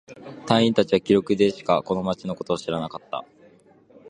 [0.47, 3.23] 隊員達は記録でしかこの町のことを知らなかった。